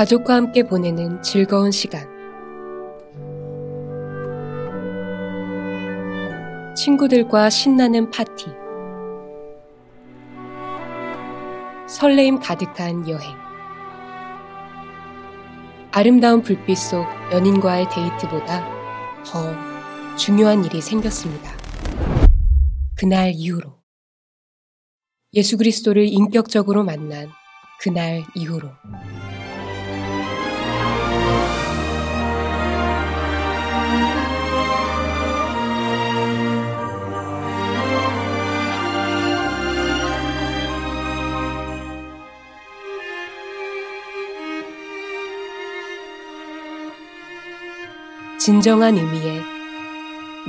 [0.00, 2.08] 가족과 함께 보내는 즐거운 시간.
[6.74, 8.46] 친구들과 신나는 파티.
[11.86, 13.36] 설레임 가득한 여행.
[15.90, 18.64] 아름다운 불빛 속 연인과의 데이트보다
[19.26, 19.54] 더
[20.16, 21.52] 중요한 일이 생겼습니다.
[22.96, 23.78] 그날 이후로.
[25.34, 27.28] 예수 그리스도를 인격적으로 만난
[27.82, 28.70] 그날 이후로.
[48.40, 49.42] 진정한 의미의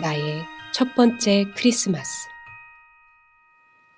[0.02, 2.30] 나의 첫 번째 크리스마스.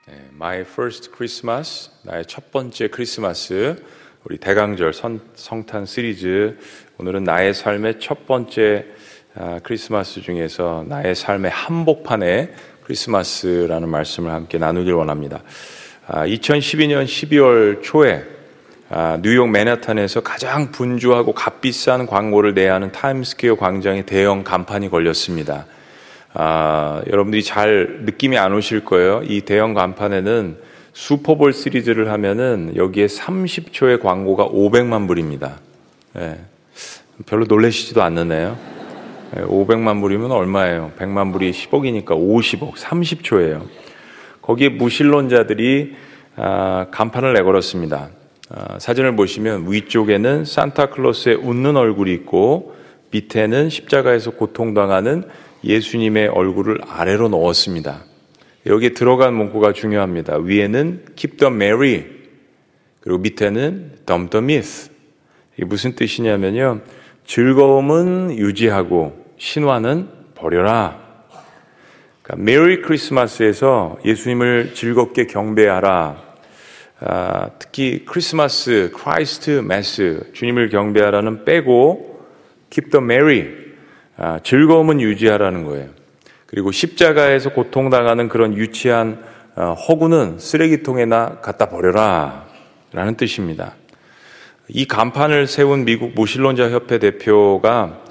[0.08, 3.76] 네, My First Christmas, 나의 첫 번째 크리스마스.
[4.24, 6.58] 우리 대강절 선, 성탄 시리즈.
[6.98, 8.88] 오늘은 나의 삶의 첫 번째
[9.36, 12.52] 아, 크리스마스 중에서 나의 삶의 한복판의
[12.86, 15.44] 크리스마스라는 말씀을 함께 나누길 원합니다.
[16.08, 18.33] 아, 2012년 12월 초에 아,
[19.22, 25.66] 뉴욕 맨하탄에서 가장 분주하고 값비싼 광고를 내야 하는 타임스퀘어 광장에 대형 간판이 걸렸습니다.
[26.34, 29.22] 아, 여러분들이 잘 느낌이 안 오실 거예요.
[29.24, 30.58] 이 대형 간판에는
[30.94, 35.60] 슈퍼볼 시리즈를 하면은 여기에 30초의 광고가 500만 불입니다.
[36.14, 36.40] 네.
[37.26, 38.58] 별로 놀라시지도 않느네요.
[39.36, 40.92] 네, 500만 불이면 얼마예요?
[41.00, 43.64] 100만 불이 10억이니까 50억, 30초예요.
[44.44, 45.96] 거기에 무신론자들이
[46.36, 48.10] 아, 간판을 내걸었습니다.
[48.56, 52.76] 아, 사진을 보시면 위쪽에는 산타클로스의 웃는 얼굴이 있고
[53.10, 55.24] 밑에는 십자가에서 고통당하는
[55.64, 58.04] 예수님의 얼굴을 아래로 넣었습니다.
[58.68, 60.38] 여기에 들어간 문구가 중요합니다.
[60.38, 62.06] 위에는 Keep the Merry
[63.02, 64.92] 그리고 밑에는 Dump the Myth
[65.58, 66.82] 이게 무슨 뜻이냐면요.
[67.26, 71.02] 즐거움은 유지하고 신화는 버려라.
[72.22, 76.33] 그러니까 메리 크리스마스에서 예수님을 즐겁게 경배하라.
[77.06, 82.22] 아, 특히 크리스마스, Christ Mass, 주님을 경배하라는 빼고
[82.70, 83.48] keep the merry,
[84.16, 85.90] 아, 즐거움은 유지하라는 거예요.
[86.46, 89.22] 그리고 십자가에서 고통당하는 그런 유치한
[89.56, 92.46] 어, 허구는 쓰레기통에나 갖다 버려라
[92.92, 93.76] 라는 뜻입니다.
[94.70, 98.02] 이 간판을 세운 미국 무신론자 협회 대표가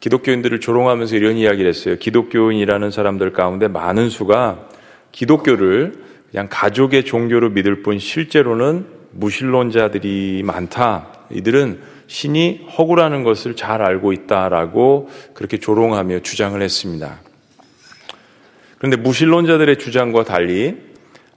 [0.00, 1.96] 기독교인들을 조롱하면서 이런 이야기를 했어요.
[1.96, 4.68] 기독교인이라는 사람들 가운데 많은 수가
[5.10, 11.08] 기독교를 그냥 가족의 종교로 믿을 뿐 실제로는 무신론자들이 많다.
[11.30, 17.20] 이들은 신이 허구라는 것을 잘 알고 있다라고 그렇게 조롱하며 주장을 했습니다.
[18.78, 20.76] 그런데 무신론자들의 주장과 달리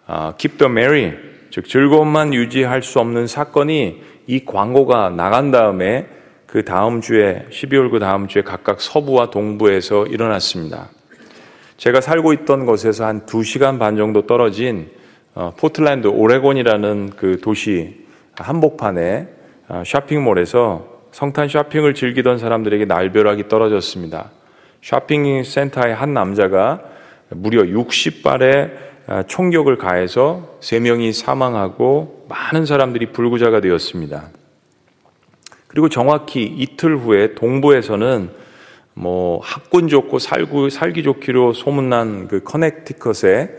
[0.08, 1.14] 아, Keep the Merry,
[1.52, 6.08] 즉 즐거움만 유지할 수 없는 사건이 이 광고가 나간 다음에
[6.46, 10.90] 그 다음 주에 12월 그 다음 주에 각각 서부와 동부에서 일어났습니다.
[11.78, 14.90] 제가 살고 있던 곳에서 한 2시간 반 정도 떨어진
[15.34, 18.06] 어, 포틀랜드 오레곤이라는 그 도시
[18.36, 19.28] 한복판에
[19.68, 24.32] 어, 쇼핑몰에서 성탄 쇼핑을 즐기던 사람들에게 날벼락이 떨어졌습니다.
[24.82, 26.82] 쇼핑 센터의 한 남자가
[27.30, 28.72] 무려 60발의
[29.08, 34.30] 어, 총격을 가해서 3명이 사망하고 많은 사람들이 불구자가 되었습니다.
[35.68, 38.45] 그리고 정확히 이틀 후에 동부에서는
[38.96, 43.50] 뭐 학군 좋고 살고 살기 좋기로 소문난 그 커넥티컷에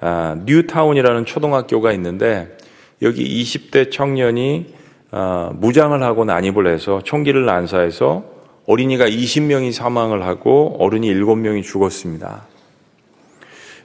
[0.00, 2.56] 아, 뉴타운이라는 초등학교가 있는데
[3.02, 4.74] 여기 20대 청년이
[5.10, 8.24] 아, 무장을 하고 난입을 해서 총기를 난사해서
[8.66, 12.46] 어린이가 20명이 사망을 하고 어른이 7명이 죽었습니다.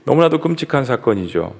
[0.05, 1.53] 너무나도 끔찍한 사건이죠.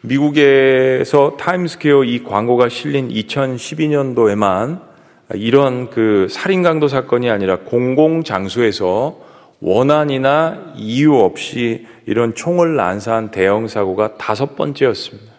[0.00, 4.87] 미국에서 타임스퀘어 이 광고가 실린 2012년도에만
[5.34, 9.18] 이런 그 살인 강도 사건이 아니라 공공 장소에서
[9.60, 15.32] 원한이나 이유 없이 이런 총을 난사한 대형 사고가 다섯 번째였습니다.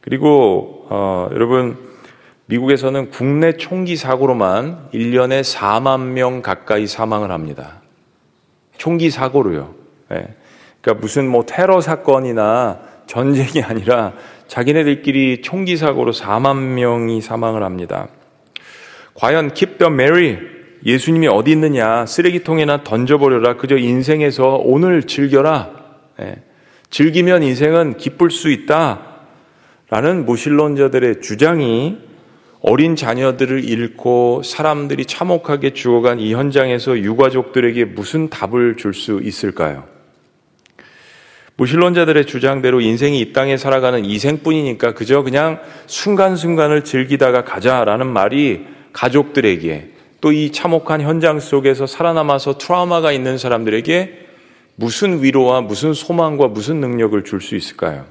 [0.00, 1.78] 그리고 어, 여러분
[2.46, 7.80] 미국에서는 국내 총기 사고로만 1년에 4만 명 가까이 사망을 합니다.
[8.76, 9.74] 총기 사고로요.
[10.10, 10.34] 네.
[10.82, 14.12] 그러니까 무슨 뭐 테러 사건이나 전쟁이 아니라
[14.48, 18.08] 자기네들끼리 총기 사고로 4만 명이 사망을 합니다.
[19.14, 20.38] 과연 keep the Mary
[20.84, 25.70] 예수님이 어디 있느냐 쓰레기통에나 던져버려라 그저 인생에서 오늘 즐겨라
[26.20, 26.36] 예.
[26.90, 29.14] 즐기면 인생은 기쁠 수 있다
[29.90, 31.98] 라는 무신론자들의 주장이
[32.60, 39.84] 어린 자녀들을 잃고 사람들이 참혹하게 죽어간 이 현장에서 유가족들에게 무슨 답을 줄 수 있을까요?
[41.56, 48.64] 무신론자들의 주장대로 인생이 이 땅에 살아가는 이생뿐이니까 그저 그냥 순간순간을 즐기다가 가자라는 말이
[48.94, 49.90] 가족들에게
[50.22, 54.24] 또 이 참혹한 현장 속에서 살아남아서 트라우마가 있는 사람들에게
[54.76, 58.06] 무슨 위로와 무슨 소망과 무슨 능력을 줄 수 있을까요?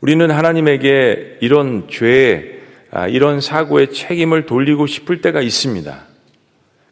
[0.00, 2.60] 우리는 하나님에게 이런 죄,
[2.90, 6.06] 아, 이런 사고의 책임을 돌리고 싶을 때가 있습니다.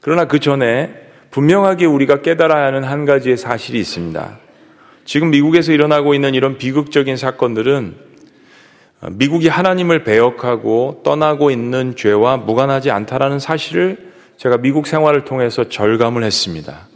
[0.02, 0.92] 그러나 그 전에
[1.30, 4.38] 분명하게 우리가 깨달아야 하는 한 가지의 사실이 있습니다.
[5.06, 8.09] 지금 미국에서 일어나고 있는 이런 비극적인 사건들은
[9.08, 16.88] 미국이 하나님을 배역하고 떠나고 있는 죄와 무관하지 않다라는 사실을 제가 미국 생활을 통해서 절감을 했습니다.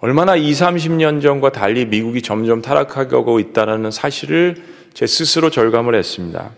[0.00, 4.56] 얼마나 20, 30년 전과 달리 미국이 점점 타락하고 있다는 사실을
[4.92, 6.50] 제 스스로 절감을 했습니다.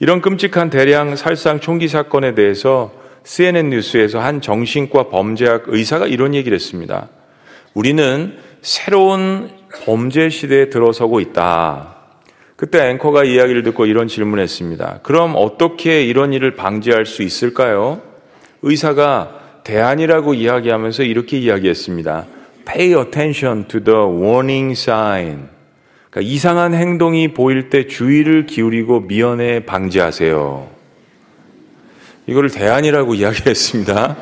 [0.00, 2.92] 이런 끔찍한 대량 살상 총기 사건에 대해서
[3.24, 7.08] CNN 뉴스에서 한 정신과 범죄학 의사가 이런 얘기를 했습니다.
[7.74, 9.50] 우리는 새로운
[9.84, 11.97] 범죄 시대에 들어서고 있다.
[12.58, 14.98] 그때 앵커가 이야기를 듣고 이런 질문을 했습니다.
[15.04, 18.02] 그럼 어떻게 이런 일을 방지할 수 있을까요?
[18.62, 22.26] 의사가 대안이라고 이야기하면서 이렇게 이야기했습니다.
[22.66, 25.50] Pay attention to the warning sign.
[26.10, 30.68] 그러니까 이상한 행동이 보일 때 주의를 기울이고 미연에 방지하세요.
[32.26, 34.16] 이거를 대안이라고 이야기했습니다.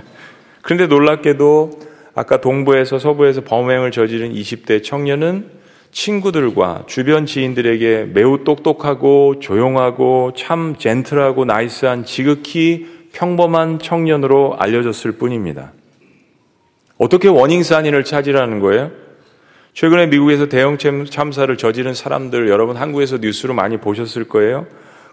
[0.62, 1.80] 그런데 놀랍게도
[2.14, 5.53] 아까 동부에서 서부에서 범행을 저지른 20대 청년은
[5.94, 15.72] 친구들과 주변 지인들에게 매우 똑똑하고 조용하고 참 젠틀하고 나이스한 지극히 평범한 청년으로 알려졌을 뿐입니다.
[16.98, 18.90] 어떻게 워닝 사인을 찾으라는 거예요?
[19.72, 24.66] 최근에 미국에서 대형 참사를 저지른 사람들 여러분 한국에서 뉴스로 많이 보셨을 거예요.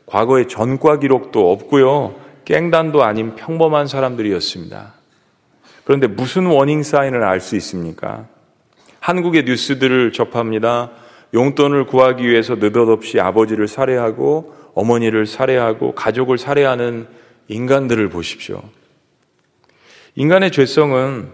[0.07, 2.16] 과거에 전과 기록도 없고요.
[2.45, 4.94] 깽단도 아닌 평범한 사람들이었습니다.
[5.83, 8.28] 그런데 무슨 워닝 사인을 알 수 있습니까?
[9.01, 10.92] 한국의 뉴스들을 접합니다.
[11.33, 17.07] 용돈을 구하기 위해서 느닷없이 아버지를 살해하고 어머니를 살해하고 가족을 살해하는
[17.48, 18.62] 인간들을 보십시오.
[20.15, 21.30] 인간의 죄성은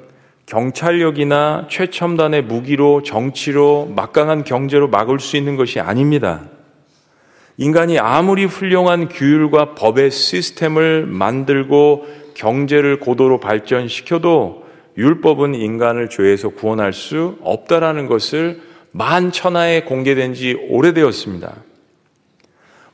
[0.45, 6.45] 경찰력이나 최첨단의 무기로 정치로 막강한 경제로 막을 수 있는 것이 아닙니다.
[7.57, 14.66] 인간이 아무리 훌륭한 규율과 법의 시스템을 만들고 경제를 고도로 발전시켜도
[14.97, 18.61] 율법은 인간을 죄에서 구원할 수 없다라는 것을
[18.91, 21.55] 만천하에 공개된 지 오래되었습니다.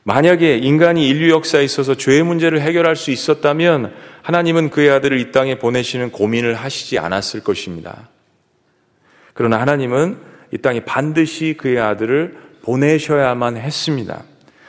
[0.02, 5.58] 만약에 인간이 인류 역사에 있어서 죄의 문제를 해결할 수 있었다면 하나님은 그의 아들을 이 땅에
[5.58, 8.10] 보내시는 고민을 하시지 않았을 것입니다.
[9.32, 10.18] 그러나 하나님은
[10.52, 14.24] 이 땅에 반드시 그의 아들을 보내셔야만 했습니다.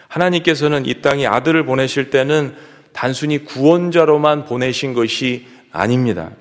[0.08, 2.56] 하나님께서는 이 땅에 아들을 보내실 때는
[2.94, 6.32] 단순히 구원자로만 보내신 것이 아닙니다.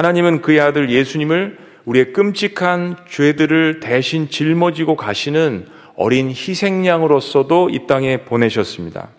[0.00, 9.10] 하나님은 그의 아들 예수님을 우리의 끔찍한 죄들을 대신 짊어지고 가시는 어린 희생양으로서도 이 땅에 보내셨습니다.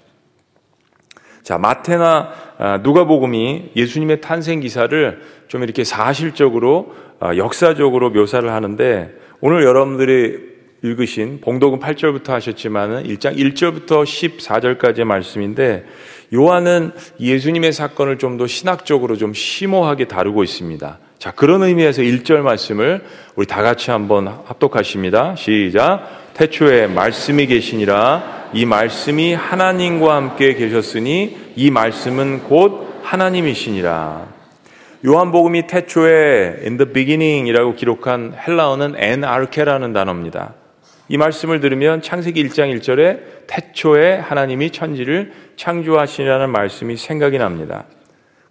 [1.44, 9.63] 자, 마태나 아, 누가복음이 예수님의 탄생 기사를 좀 이렇게 사실적으로 아, 역사적으로 묘사를 하는데 오늘
[9.63, 10.51] 여러분들이
[10.81, 15.85] 읽으신 봉독은 8절부터 하셨지만은 1장 1절부터 14절까지의 말씀인데
[16.33, 20.97] 요한은 예수님의 사건을 좀 더 신학적으로 좀 심오하게 다루고 있습니다.
[21.19, 23.04] 자, 그런 의미에서 1절 말씀을
[23.35, 25.35] 우리 다 같이 한번 합독하십니다.
[25.35, 26.31] 시작.
[26.33, 34.26] 태초에 말씀이 계시니라 이 말씀이 하나님과 함께 계셨으니 이 말씀은 곧 하나님이시니라.
[35.06, 40.54] 요한복음이 태초에 in the beginning이라고 기록한 헬라어는 엔아르케라는 단어입니다.
[41.11, 47.83] 이 말씀을 들으면 창세기 1장 1절에 태초에 하나님이 천지를 창조하시라는 말씀이 생각이 납니다.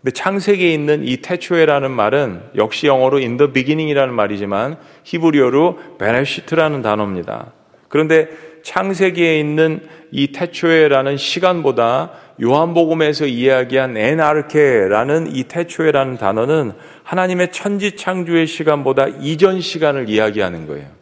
[0.03, 7.55] 근데 창세기에 있는 이 태초에라는 말은 역시 영어로 in the beginning이라는 말이지만 히브리어로 베레시트라는 단어입니다.
[7.89, 8.29] 그런데
[8.63, 12.11] 창세기에 있는 이 태초에라는 시간보다
[12.43, 16.73] 요한복음에서 이야기한 에나르케라는 이 태초에라는 단어는
[17.05, 21.00] 하나님의 천지 창조의 시간보다 이전 시간을 이야기하는 거예요.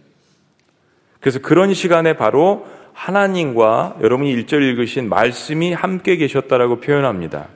[1.28, 7.48] 그래서 그런 시간에 바로 하나님과 여러분이 1절 읽으신 말씀이 함께 계셨다라고 표현합니다.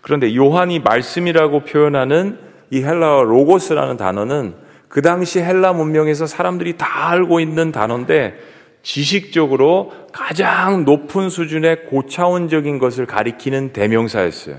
[0.00, 2.38] 그런데 요한이 말씀이라고 표현하는
[2.70, 4.54] 이 헬라어 로고스라는 단어는
[4.88, 8.38] 그 당시 헬라 문명에서 사람들이 다 알고 있는 단어인데
[8.82, 14.56] 지식적으로 가장 높은 수준의 고차원적인 것을 가리키는 대명사였어요.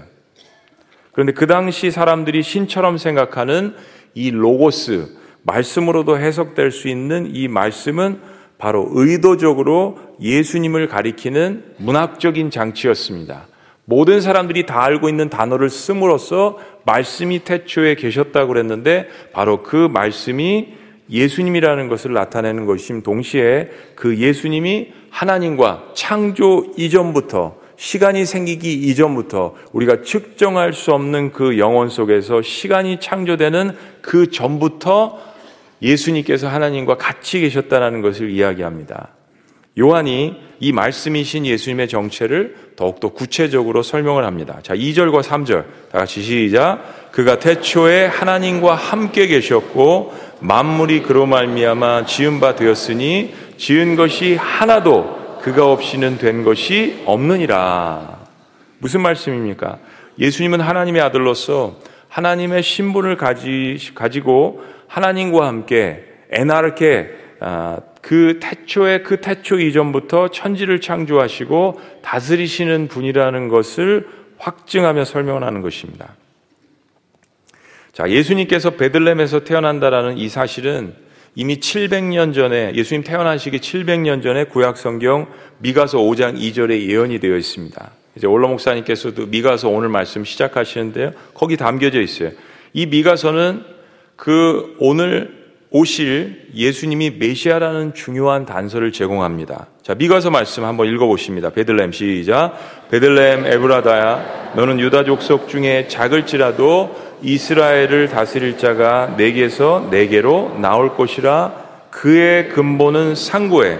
[1.13, 3.73] 그런데 그 당시 사람들이 신처럼 생각하는
[4.13, 8.19] 이 로고스, 말씀으로도 해석될 수 있는 이 말씀은
[8.57, 13.47] 바로 의도적으로 예수님을 가리키는 문학적인 장치였습니다.
[13.85, 20.73] 모든 사람들이 다 알고 있는 단어를 씀으로써 말씀이 태초에 계셨다고 그랬는데 바로 그 말씀이
[21.09, 30.71] 예수님이라는 것을 나타내는 것임 동시에 그 예수님이 하나님과 창조 이전부터 시간이 생기기 이전부터 우리가 측정할
[30.71, 35.32] 수 없는 그 영혼 속에서 시간이 창조되는 그 전부터
[35.81, 39.09] 예수님께서 하나님과 같이 계셨다는 것을 이야기합니다.
[39.77, 44.59] 요한이 이 말씀이신 예수님의 정체를 더욱더 구체적으로 설명을 합니다.
[44.61, 45.65] 자, 2절과 3절.
[45.91, 47.11] 다 같이 시작.
[47.11, 55.71] 그가 태초에 하나님과 함께 계셨고 만물이 그로 말미암아 지은 바 되었으니 지은 것이 하나도 그가
[55.71, 58.19] 없이는 된 것이 없느니라.
[58.77, 59.79] 무슨 말씀입니까?
[60.19, 61.77] 예수님은 하나님의 아들로서
[62.09, 67.09] 하나님의 신분을 가지, 가지고 하나님과 함께 에나르케
[67.39, 74.07] 아, 그 태초의 그 태초 이전부터 천지를 창조하시고 다스리시는 분이라는 것을
[74.37, 76.15] 확증하며 설명을 하는 것입니다.
[77.91, 80.93] 자, 예수님께서 베들렘에서 태어난다라는 이 사실은
[81.33, 87.91] 이미 700년 전에 예수님 태어나시기 700년 전에 구약 성경 미가서 5장 2절에 예언이 되어 있습니다.
[88.15, 91.13] 이제 올라 목사님께서도 미가서 오늘 말씀 시작하시는데요.
[91.33, 92.29] 거기 담겨져 있어요.
[92.73, 93.72] 이 미가서는
[94.15, 99.67] 그 오늘 오실 예수님이 메시아라는 중요한 단서를 제공합니다.
[99.81, 101.49] 자, 미가서 말씀 한번 읽어보십니다.
[101.49, 102.53] 베들렘 시작.
[102.91, 112.49] 베들렘 에브라다야, 너는 유다 족속 중에 작을지라도 이스라엘을 다스릴 자가 내게서 내게로 나올 것이라 그의
[112.49, 113.79] 근본은 상고에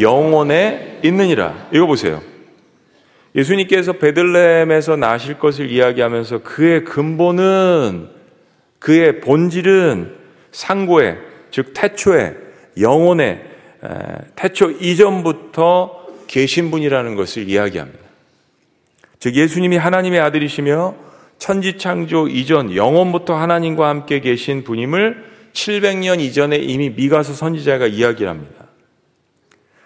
[0.00, 1.68] 영원에 있느니라.
[1.72, 2.22] 이거 보세요.
[3.34, 8.21] 예수님께서 베들레헴에서 나실 것을 이야기하면서 그의 근본은
[8.82, 10.12] 그의 본질은
[10.50, 11.16] 상고에
[11.52, 12.34] 즉 태초에
[12.80, 13.40] 영혼에
[14.34, 18.00] 태초 이전부터 계신 분이라는 것을 이야기합니다.
[19.20, 20.96] 즉 예수님이 하나님의 아들이시며
[21.38, 28.66] 천지 창조 이전 영원부터 하나님과 함께 계신 분임을 700년 이전에 이미 미가서 선지자가 이야기를 합니다.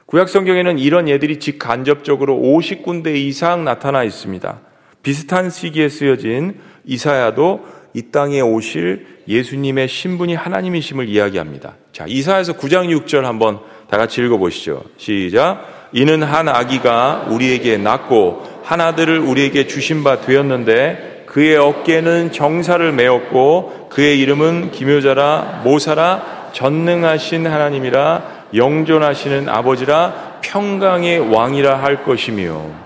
[0.06, 4.60] 구약 성경에는 이런 예들이 직간접적으로 50군데 이상 나타나 있습니다.
[5.02, 11.76] 비슷한 시기에 쓰여진 이사야도 이 땅에 오실 예수님의 신분이 하나님이심을 이야기합니다.
[11.92, 14.82] 자, 이사야서 9장 6절 한번 다 같이 읽어보시죠.
[14.98, 15.88] 시작.
[15.94, 23.88] 이는 한 아기가 우리에게 낳고 한 아들을 우리에게 주신 바 되었는데 그의 어깨는 정사를 메었고
[23.88, 32.85] 그의 이름은 기묘자라 모사라 전능하신 하나님이라 영존하시는 아버지라 평강의 왕이라 할 것이며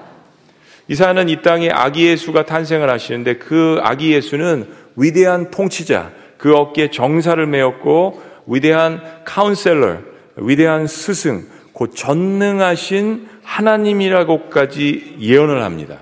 [0.91, 4.67] 이사는 이 땅에 아기 예수가 탄생을 하시는데 그 아기 예수는
[4.97, 9.99] 위대한 통치자 그 어깨에 정사를 메었고 위대한 카운셀러
[10.39, 15.97] 위대한 스승 곧 전능하신 하나님이라고까지 예언을 합니다.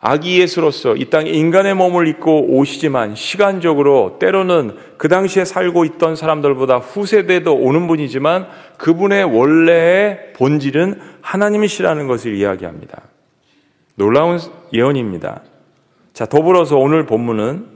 [0.00, 6.78] 아기 예수로서 이 땅에 인간의 몸을 입고 오시지만 시간적으로 때로는 그 당시에 살고 있던 사람들보다
[6.78, 13.02] 후세대도 오는 분이지만 그분의 원래의 본질은 하나님이시라는 것을 이야기합니다.
[13.94, 14.38] 놀라운
[14.72, 15.42] 예언입니다.
[16.12, 17.66] 자, 더불어서 오늘 본문은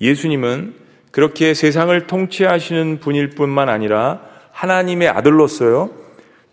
[0.00, 0.74] 예수님은
[1.10, 4.20] 그렇게 세상을 통치하시는 분일 뿐만 아니라
[4.52, 5.90] 하나님의 아들로서요,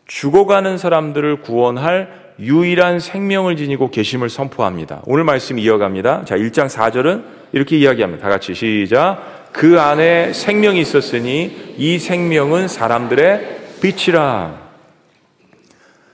[0.08, 5.02] 죽어가는 사람들을 구원할 유일한 생명을 지니고 계심을 선포합니다.
[5.06, 6.26] 오늘 말씀 이어갑니다.
[6.26, 8.24] 자, 1장 4절은 이렇게 이야기합니다.
[8.24, 9.50] 다 같이 시작.
[9.52, 14.60] 그 안에 생명이 있었으니 이 생명은 사람들의 빛이라.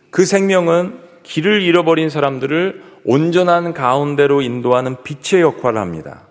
[0.09, 6.23] 그 생명은 길을 잃어버린 사람들을 온전한 가운데로 인도하는 빛의 역할을 합니다.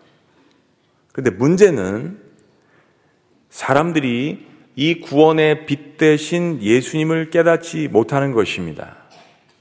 [1.13, 2.19] 근데 문제는
[3.51, 8.97] 사람들이 이 구원의 빛 대신 예수님을 깨닫지 못하는 것입니다.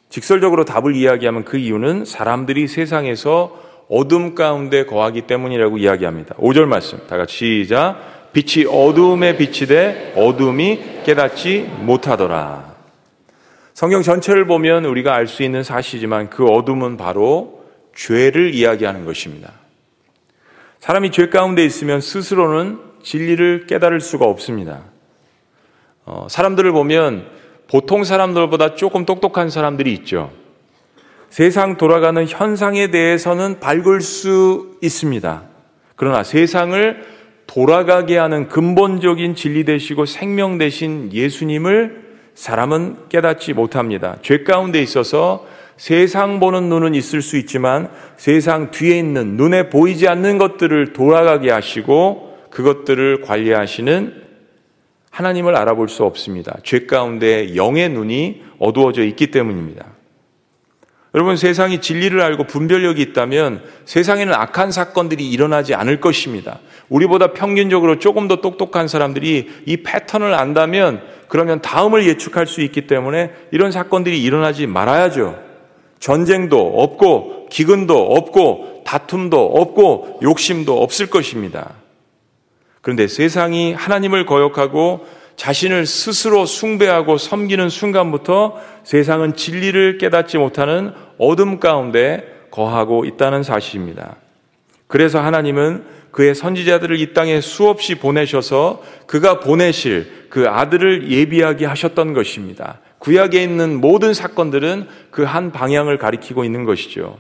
[0.10, 6.36] 직설적으로 답을 이야기하면 그 이유는 사람들이 세상에서 어둠 가운데 거하기 때문이라고 이야기합니다.
[6.36, 7.06] 5절 말씀.
[7.08, 8.32] 다 같이 시작.
[8.34, 12.75] 빛이 어둠에 빛이 돼 어둠이 깨닫지 못하더라.
[13.76, 19.52] 성경 전체를 보면 우리가 알 수 있는 사실이지만 그 어둠은 바로 죄를 이야기하는 것입니다.
[20.80, 24.84] 사람이 죄 가운데 있으면 스스로는 진리를 깨달을 수가 없습니다.
[26.06, 27.28] 어, 사람들을 보면
[27.68, 30.32] 보통 사람들보다 조금 똑똑한 사람들이 있죠.
[31.30, 35.44] 세상 돌아가는 현상에 대해서는 밝을 수 있습니다.
[35.98, 37.04] 그러나 세상을
[37.46, 42.05] 돌아가게 하는 근본적인 진리 되시고 생명 되신 예수님을
[42.36, 44.18] 사람은 깨닫지 못합니다.
[44.22, 45.46] 죄 가운데 있어서
[45.78, 52.38] 세상 보는 눈은 있을 수 있지만 세상 뒤에 있는 눈에 보이지 않는 것들을 돌아가게 하시고
[52.50, 54.24] 그것들을 관리하시는
[55.10, 56.58] 하나님을 알아볼 수 없습니다.
[56.64, 59.95] 죄 가운데 영의 눈이 어두워져 있기 때문입니다.
[61.16, 66.60] 여러분 세상이 진리를 알고 분별력이 있다면 세상에는 악한 사건들이 일어나지 않을 것입니다.
[66.90, 73.32] 우리보다 평균적으로 조금 더 똑똑한 사람들이 이 패턴을 안다면 그러면 다음을 예측할 수 있기 때문에
[73.52, 75.40] 이런 사건들이 일어나지 말아야죠.
[76.00, 81.76] 전쟁도 없고 기근도 없고 다툼도 없고 욕심도 없을 것입니다.
[82.82, 92.48] 그런데 세상이 하나님을 거역하고 자신을 스스로 숭배하고 섬기는 순간부터 세상은 진리를 깨닫지 못하는 어둠 가운데
[92.52, 94.16] 거하고 있다는 사실입니다.
[94.88, 102.80] 그래서 하나님은 그의 선지자들을 이 땅에 수없이 보내셔서 그가 보내실 그 아들을 예비하게 하셨던 것입니다.
[103.00, 107.18] 구약에 있는 모든 사건들은 그 한 방향을 가리키고 있는 것이죠.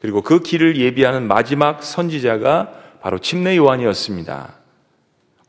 [0.00, 4.61] 그리고 그 길을 예비하는 마지막 선지자가 바로 침례 요한이었습니다.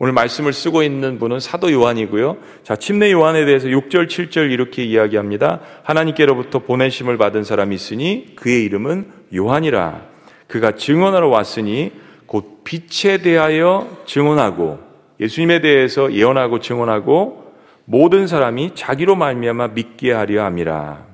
[0.04, 2.36] 오늘 말씀을 쓰고 있는 분은 사도 요한이고요.
[2.64, 5.62] 자, 침례 요한에 대해서 6절, 7절 이렇게 이야기합니다.
[5.84, 10.02] 하나님께로부터 보내심을 받은 사람이 있으니 그의 이름은 요한이라.
[10.48, 11.94] 그가 증언하러 왔으니
[12.26, 14.80] 곧 빛에 대하여 증언하고
[15.22, 17.54] 예수님에 대해서 예언하고 증언하고
[17.86, 21.06] 모든 사람이 자기로 말미암아 믿게 하려 함이라.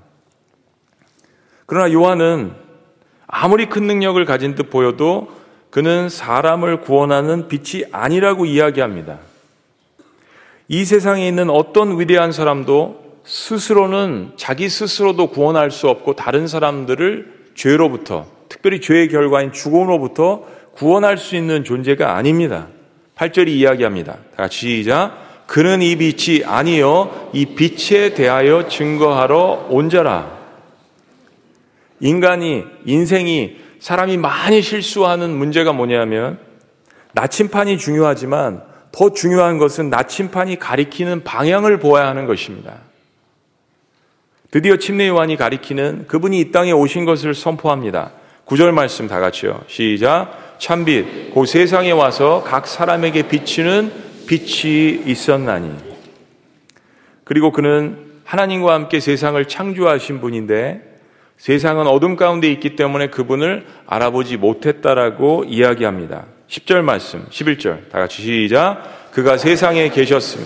[1.68, 2.54] 그러나 요한은
[3.28, 5.39] 아무리 큰 능력을 가진 듯 보여도
[5.70, 9.20] 그는 사람을 구원하는 빛이 아니라고 이야기합니다.
[10.68, 18.26] 이 세상에 있는 어떤 위대한 사람도 스스로는 자기 스스로도 구원할 수 없고 다른 사람들을 죄로부터
[18.48, 22.68] 특별히 죄의 결과인 죽음으로부터 구원할 수 있는 존재가 아닙니다.
[23.16, 24.14] 8절이 이야기합니다.
[24.14, 25.46] 다 같이 시작.
[25.46, 30.38] 그는 이 빛이 아니요 이 빛에 대하여 증거하러 온 자라.
[32.00, 36.40] 인간이 인생이 사람이 많이 실수하는 문제가 뭐냐면
[37.14, 42.76] 나침판이 중요하지만 더 중요한 것은 나침판이 가리키는 방향을 보아야 하는 것입니다.
[44.52, 48.12] 드디어 침례 요한이 가리키는 그분이 이 땅에 오신 것을 선포합니다.
[48.46, 49.62] 구절 말씀 다 같이요.
[49.68, 50.58] 시작.
[50.58, 53.92] 참빛, 그 세상에 와서 각 사람에게 비치는
[54.28, 55.72] 빛이 있었나니.
[57.24, 60.89] 그리고 그는 하나님과 함께 세상을 창조하신 분인데
[61.40, 66.26] 세상은 어둠 가운데 있기 때문에 그분을 알아보지 못했다라고 이야기합니다.
[66.50, 69.12] 10절 말씀, 11절 다 같이 시작.
[69.12, 70.46] 그가 세상에 계셨으며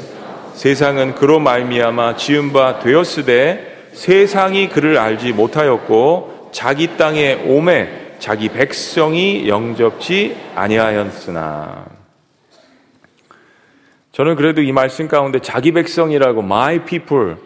[0.54, 9.50] 세상은 그로 말미암아 지은 바 되었으되 세상이 그를 알지 못하였고 자기 땅에 오매 자기 백성이
[9.50, 11.86] 영접지 아니하였으나
[14.12, 17.38] 저는 그래도 이 말씀 가운데 자기 백성이라고 my people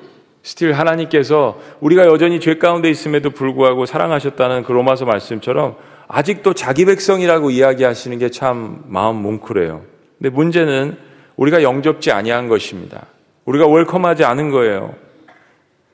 [0.47, 5.75] still 하나님께서 우리가 여전히 죄 가운데 있음에도 불구하고 사랑하셨다는 그 로마서 말씀처럼
[6.07, 9.83] 아직도 자기 백성이라고 이야기하시는 게 참 마음 뭉클해요.
[10.17, 10.97] 근데 문제는
[11.35, 13.07] 우리가 영접지 아니한 것입니다.
[13.43, 14.95] 우리가 welcome하지 않은 거예요.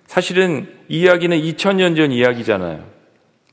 [0.06, 2.84] 사실은 이 이야기는 2000년 전 이야기잖아요.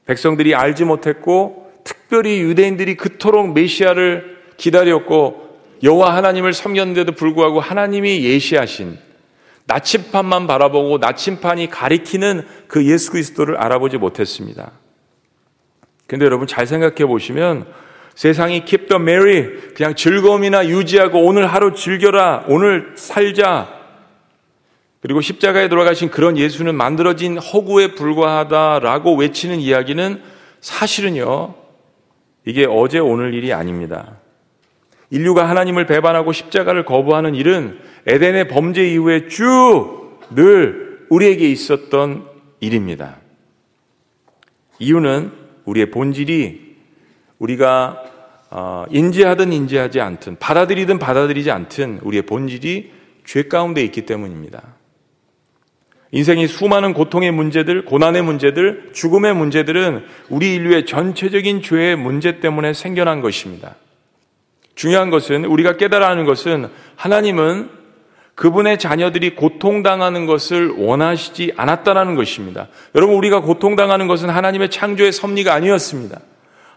[0.04, 5.48] 백성들이 알지 못했고 특별히 유대인들이 그토록 메시아를 기다렸고
[5.82, 9.09] 여호와 하나님을 섬겼는데도 불구하고 하나님이 예시하신
[9.66, 14.72] 나침판만 바라보고 나침판이 가리키는 그 예수 그리스도를 알아보지 못했습니다.
[16.06, 17.66] 근데 여러분 잘 생각해 보시면
[18.14, 23.80] 세상이 keep the merry 그냥 즐거움이나 유지하고 오늘 하루 즐겨라 오늘 살자
[25.00, 30.22] 그리고 십자가에 돌아가신 그런 예수는 만들어진 허구에 불과하다라고 외치는 이야기는
[30.60, 31.54] 사실은요
[32.44, 34.16] 이게 어제 오늘 일이 아닙니다.
[35.10, 42.26] 인류가 하나님을 배반하고 십자가를 거부하는 일은 에덴의 범죄 이후에 쭉 늘 우리에게 있었던
[42.60, 43.18] 일입니다.
[44.78, 45.32] 이유는
[45.64, 46.76] 우리의 본질이
[47.38, 48.04] 우리가
[48.50, 52.92] 어, 인지하든 인지하지 않든 받아들이든 받아들이지 않든 우리의 본질이
[53.24, 54.74] 죄 가운데 있기 때문입니다.
[56.12, 63.20] 인생이 수많은 고통의 문제들, 고난의 문제들, 죽음의 문제들은 우리 인류의 전체적인 죄의 문제 때문에 생겨난
[63.20, 63.76] 것입니다.
[64.74, 67.79] 중요한 것은 우리가 깨달아 하는 것은 하나님은
[68.40, 72.68] 그분의 자녀들이 고통당하는 것을 원하시지 않았다라는 것입니다.
[72.94, 76.20] 여러분, 우리가 고통당하는 것은 하나님의 창조의 섭리가 아니었습니다.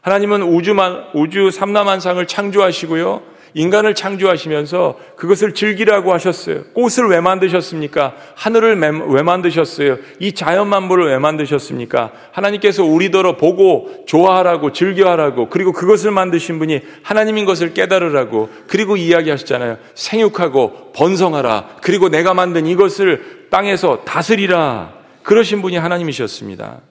[0.02, 3.21] 하나님은 우주만, 우주 삼라만상을 창조하시고요.
[3.53, 6.63] 인간을 창조하시면서 그것을 즐기라고 하셨어요.
[6.73, 8.15] 꽃을 왜 만드셨습니까?
[8.35, 9.97] 하늘을 왜 만드셨어요?
[10.19, 12.11] 이 자연 만물을 왜 만드셨습니까?
[12.31, 19.77] 하나님께서 우리더러 보고 좋아하라고 즐겨하라고 그리고 그것을 만드신 분이 하나님인 것을 깨달으라고 그리고 이야기하셨잖아요.
[19.93, 21.77] 생육하고 번성하라.
[21.81, 24.93] 그리고 내가 만든 이것을 땅에서 다스리라.
[25.23, 26.81] 그러신 분이 하나님이셨습니다.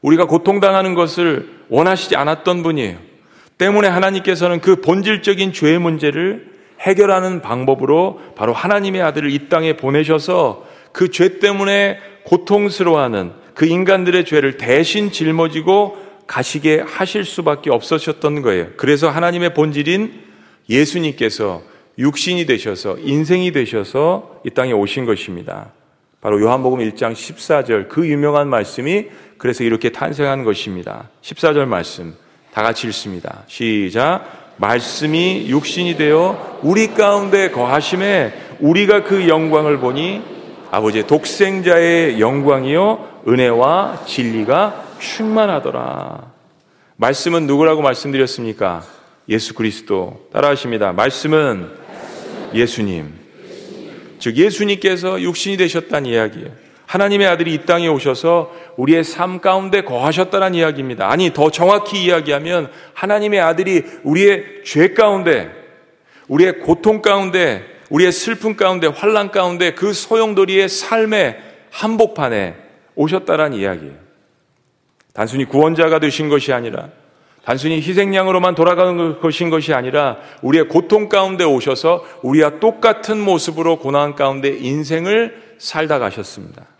[0.00, 3.11] 우리가 고통당하는 것을 원하시지 않았던 분이에요.
[3.58, 11.10] 때문에 하나님께서는 그 본질적인 죄의 문제를 해결하는 방법으로 바로 하나님의 아들을 이 땅에 보내셔서 그
[11.10, 18.68] 죄 때문에 고통스러워하는 그 인간들의 죄를 대신 짊어지고 가시게 하실 수밖에 없으셨던 거예요.
[18.76, 20.12] 그래서 하나님의 본질인
[20.68, 21.62] 예수님께서
[21.98, 25.72] 육신이 되셔서 인생이 되셔서 이 땅에 오신 것입니다.
[26.20, 31.10] 바로 요한복음 1장 14절 그 유명한 말씀이 그래서 이렇게 탄생한 것입니다.
[31.22, 32.14] 14절 말씀
[32.52, 33.44] 다 같이 읽습니다.
[33.46, 34.54] 시작.
[34.58, 40.22] 말씀이 육신이 되어 우리 가운데 거하심에 우리가 그 영광을 보니
[40.70, 46.30] 아버지의 독생자의 영광이요 은혜와 진리가 충만하더라.
[46.96, 48.82] 말씀은 누구라고 말씀드렸습니까?
[49.28, 50.92] 예수 그리스도 따라하십니다.
[50.92, 51.70] 말씀은
[52.54, 53.14] 예수님.
[54.18, 56.50] 즉 예수님께서 육신이 되셨다는 이야기예요.
[56.92, 61.10] 하나님의 아들이 이 땅에 오셔서 우리의 삶 가운데 거하셨다는 이야기입니다.
[61.10, 65.50] 아니 더 정확히 이야기하면 하나님의 아들이 우리의 죄 가운데
[66.28, 71.38] 우리의 고통 가운데 우리의 슬픔 가운데 환란 가운데 그 소용돌이의 삶의
[71.70, 72.56] 한복판에
[72.94, 73.94] 오셨다는 이야기예요.
[75.14, 76.90] 단순히 구원자가 되신 것이 아니라
[77.46, 84.50] 단순히 희생양으로만 돌아가는 것인 것이 아니라 우리의 고통 가운데 오셔서 우리와 똑같은 모습으로 고난 가운데
[84.50, 86.71] 인생을 살다 가셨습니다.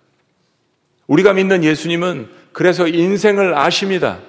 [1.13, 4.21] 우리가 믿는 예수님은 그래서 인생을 아십니다.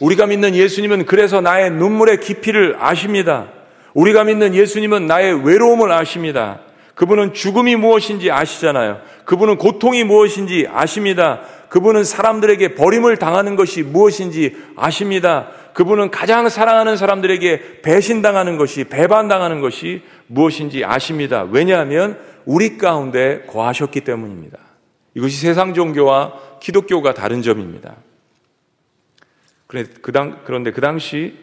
[0.00, 3.46] 우리가 믿는 예수님은 그래서 나의 눈물의 깊이를 아십니다.
[3.94, 6.58] 우리가 믿는 예수님은 나의 외로움을 아십니다.
[6.96, 9.02] 그분은 죽음이 무엇인지 아시잖아요.
[9.24, 11.42] 그분은 고통이 무엇인지 아십니다.
[11.68, 15.50] 그분은 사람들에게 버림을 당하는 것이 무엇인지 아십니다.
[15.74, 21.46] 그분은 가장 사랑하는 사람들에게 배신당하는 것이, 배반당하는 것이 무엇인지 아십니다.
[21.48, 24.58] 왜냐하면 우리 가운데 거하셨기 때문입니다.
[25.16, 27.96] 이것이 세상 종교와 기독교가 다른 점입니다.
[29.66, 31.34] 그런데 그 당시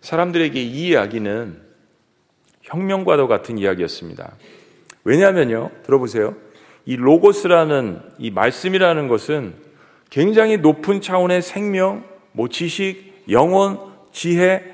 [0.00, 1.62] 사람들에게 이 이야기는
[2.62, 4.32] 혁명과도 같은 이야기였습니다.
[5.04, 6.34] 왜냐하면요, 들어보세요.
[6.84, 9.54] 이 로고스라는 이 말씀이라는 것은
[10.10, 13.78] 굉장히 높은 차원의 생명, 뭐 지식, 영혼,
[14.10, 14.64] 지혜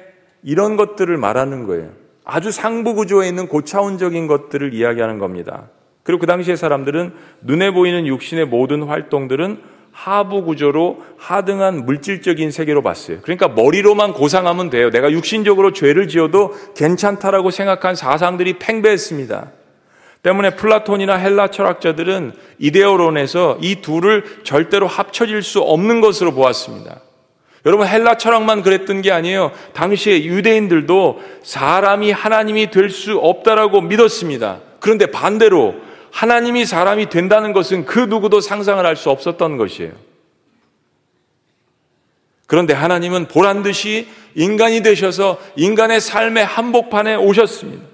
[0.42, 1.92] 이런 것들을 말하는 거예요.
[2.24, 5.68] 아주 상부 구조에 있는 고차원적인 것들을 이야기하는 겁니다.
[6.06, 9.58] 그리고 그 당시의 사람들은 눈에 보이는 육신의 모든 활동들은
[9.90, 13.18] 하부 구조로 하등한 물질적인 세계로 봤어요.
[13.22, 14.90] 그러니까 머리로만 고상하면 돼요.
[14.90, 19.50] 내가 육신적으로 죄를 지어도 괜찮다라고 생각한 사상들이 팽배했습니다.
[20.22, 27.00] 때문에 플라톤이나 헬라 철학자들은 이데아론에서 이 둘을 절대로 합쳐질 수 없는 것으로 보았습니다.
[27.64, 29.50] 여러분 헬라 철학만 그랬던 게 아니에요.
[29.72, 34.60] 당시에 유대인들도 사람이 하나님이 될 수 없다라고 믿었습니다.
[34.78, 35.85] 그런데 반대로
[36.16, 39.92] 하나님이 사람이 된다는 것은 그 누구도 상상을 할 수 없었던 것이에요.
[42.46, 47.84] 그런데 하나님은 보란 듯이 인간이 되셔서 인간의 삶의 한복판에 오셨습니다.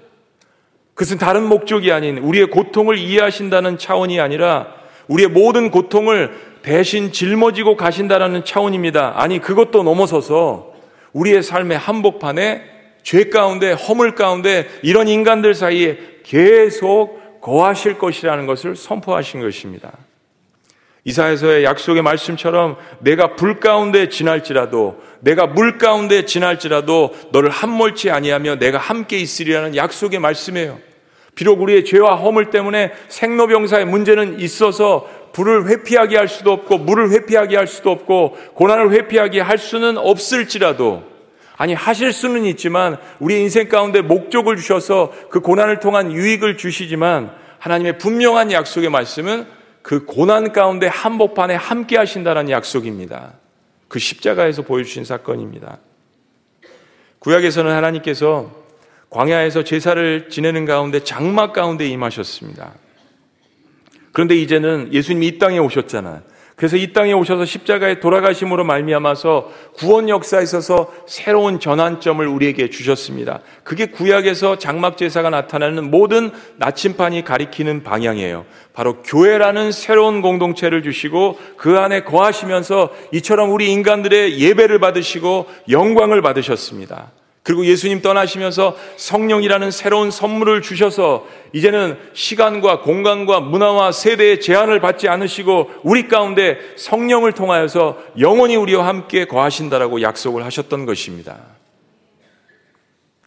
[0.93, 4.67] 그것은 다른 목적이 아닌 우리의 고통을 이해하신다는 차원이 아니라
[5.09, 9.15] 우리의 모든 고통을 대신 짊어지고 가신다는 차원입니다.
[9.17, 10.71] 아니, 그것도 넘어서서
[11.11, 12.61] 우리의 삶의 한복판에
[13.03, 19.91] 죄 가운데, 허물 가운데 이런 인간들 사이에 계속 거하실 것이라는 것을 선포하신 것입니다.
[21.03, 28.77] 이사에서의 약속의 말씀처럼 내가 불 가운데 지날지라도 내가 물 가운데 지날지라도 너를 함몰치 아니하며 내가
[28.77, 30.79] 함께 있으리라는 약속의 말씀이에요.
[31.35, 37.57] 비록 우리의 죄와 허물 때문에 생로병사의 문제는 있어서 불을 회피하게 할 수도 없고 물을 회피하게
[37.57, 41.12] 할 수도 없고 고난을 회피하게 할 수는 없을지라도
[41.55, 47.97] 아니 하실 수는 있지만 우리 인생 가운데 목적을 주셔서 그 고난을 통한 유익을 주시지만 하나님의
[47.97, 49.45] 분명한 약속의 말씀은
[49.81, 53.33] 그 고난 가운데 한복판에 함께 하신다는 약속입니다.
[53.87, 55.77] 그 십자가에서 보여주신 사건입니다.
[57.19, 58.51] 구약에서는 하나님께서
[59.09, 62.73] 광야에서 제사를 지내는 가운데 장막 가운데 임하셨습니다.
[64.11, 66.21] 그런데 이제는 예수님이 이 땅에 오셨잖아요.
[66.63, 73.41] 그래서 이 땅에 오셔서 십자가에 돌아가심으로 말미암아서 구원 역사에 있어서 새로운 전환점을 우리에게 주셨습니다.
[73.65, 78.45] 그게 구약에서 장막 제사가 나타나는 모든 나침판이 가리키는 방향이에요.
[78.71, 87.11] 바로 교회라는 새로운 공동체를 주시고 그 안에 거하시면서 이처럼 우리 인간들의 예배를 받으시고 영광을 받으셨습니다.
[87.43, 95.69] 그리고 예수님 떠나시면서 성령이라는 새로운 선물을 주셔서 이제는 시간과 공간과 문화와 세대의 제한을 받지 않으시고
[95.83, 101.37] 우리 가운데 성령을 통하여서 영원히 우리와 함께 거하신다라고 약속을 하셨던 것입니다.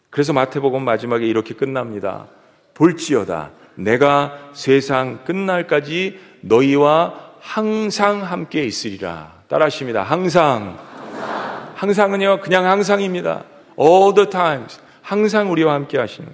[0.09, 2.25] 그래서 마태복음 마지막에 이렇게 끝납니다.
[2.73, 9.33] 볼지어다 내가 세상 끝날까지 너희와 항상 함께 있으리라.
[9.47, 10.01] 따라하십니다.
[10.01, 10.77] 항상.
[11.75, 13.43] 항상은요, 그냥 항상입니다.
[13.79, 16.29] All the times 항상 우리와 함께 하시는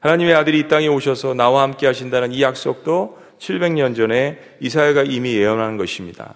[0.00, 5.76] 하나님의 아들이 이 땅에 오셔서 나와 함께 하신다는 이 약속도 700년 전에 이사야가 이미 예언한
[5.76, 6.34] 것입니다.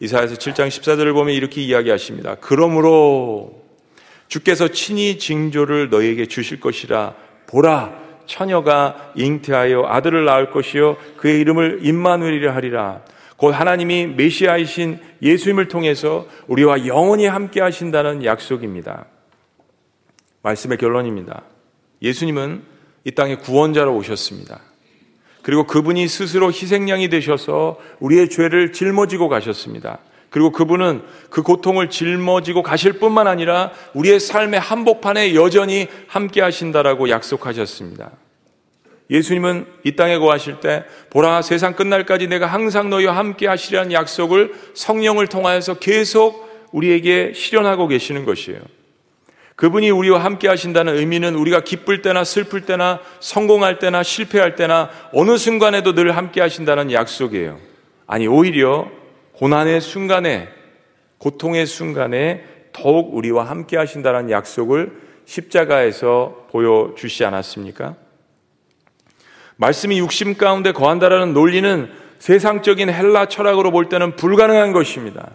[0.00, 2.36] 이사야서 7장 14절을 보면 이렇게 이야기하십니다.
[2.40, 3.62] 그러므로
[4.28, 7.14] 주께서 친히 징조를 너에게 주실 것이라
[7.46, 13.02] 보라 처녀가 잉태하여 아들을 낳을 것이요 그의 이름을 임마누엘이라 하리라.
[13.36, 19.06] 곧 하나님이 메시아이신 예수님을 통해서 우리와 영원히 함께 하신다는 약속입니다.
[20.44, 21.42] 말씀의 결론입니다.
[22.02, 22.62] 예수님은
[23.04, 24.60] 이 땅에 구원자로 오셨습니다.
[25.42, 29.98] 그리고 그분이 스스로 희생양이 되셔서 우리의 죄를 짊어지고 가셨습니다.
[30.30, 38.10] 그리고 그분은 그 고통을 짊어지고 가실 뿐만 아니라 우리의 삶의 한복판에 여전히 함께 하신다라고 약속하셨습니다.
[39.10, 45.26] 예수님은 이 땅에 거하실 때 보라 세상 끝날까지 내가 항상 너희와 함께 하시리라는 약속을 성령을
[45.26, 48.60] 통하여서 계속 우리에게 실현하고 계시는 것이에요.
[49.56, 55.36] 그분이 우리와 함께 하신다는 의미는 우리가 기쁠 때나 슬플 때나 성공할 때나 실패할 때나 어느
[55.36, 57.58] 순간에도 늘 함께 하신다는 약속이에요.
[58.06, 58.90] 아니, 오히려
[59.32, 60.48] 고난의 순간에,
[61.18, 64.92] 고통의 순간에 더욱 우리와 함께 하신다는 약속을
[65.24, 67.94] 십자가에서 보여주시 않았습니까?
[69.56, 75.30] 말씀이 육심 가운데 거한다라는 논리는 세상적인 헬라 철학으로 볼 때는 불가능한 것입니다.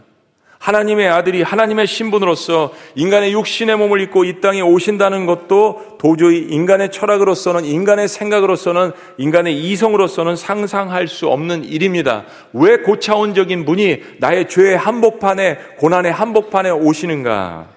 [0.60, 7.64] 하나님의 아들이 하나님의 신분으로서 인간의 육신의 몸을 입고 이 땅에 오신다는 것도 도저히 인간의 철학으로서는
[7.64, 12.26] 인간의 생각으로서는 인간의 이성으로서는 상상할 수 없는 일입니다.
[12.52, 17.68] 왜 고차원적인 분이 나의 죄의 한복판에 고난의 한복판에 오시는가?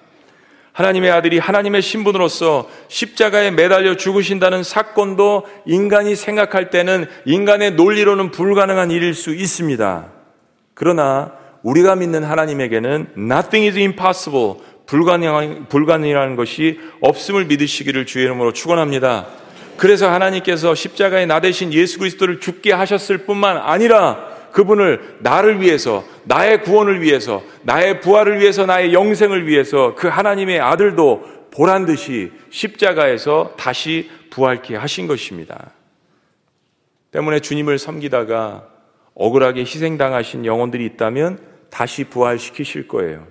[0.73, 9.13] 하나님의 아들이 하나님의 신분으로서 십자가에 매달려 죽으신다는 사건도 인간이 생각할 때는 인간의 논리로는 불가능한 일일
[9.13, 10.07] 수 있습니다.
[10.73, 14.55] 그러나 우리가 믿는 하나님에게는 nothing is impossible.
[14.85, 19.27] 불가능, 불가능이라는 것이 없음을 믿으시기를 주의 이름으로 축원합니다.
[19.77, 26.61] 그래서 하나님께서 십자가에 나 대신 예수 그리스도를 죽게 하셨을 뿐만 아니라 그분을 나를 위해서, 나의
[26.61, 34.11] 구원을 위해서, 나의 부활을 위해서, 나의 영생을 위해서 그 하나님의 아들도 보란 듯이 십자가에서 다시
[34.29, 35.71] 부활케 하신 것입니다.
[37.11, 38.67] 때문에 주님을 섬기다가
[39.15, 43.25] 억울하게 희생당하신 영혼들이 있다면 다시 부활시키실 거예요.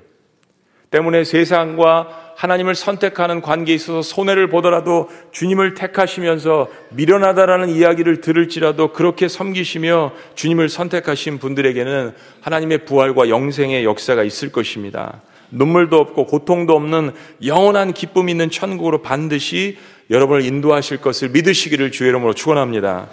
[0.90, 10.12] 때문에 세상과 하나님을 선택하는 관계에 있어서 손해를 보더라도 주님을 택하시면서 미련하다라는 이야기를 들을지라도 그렇게 섬기시며
[10.35, 15.22] 주님을 선택하신 분들에게는 하나님의 부활과 영생의 역사가 있을 것입니다.
[15.52, 17.12] 눈물도 없고 고통도 없는
[17.46, 19.78] 영원한 기쁨 있는 천국으로 반드시
[20.11, 23.09] 여러분을 인도하실 것을 믿으시기를 주의 이름으로 축원합니다.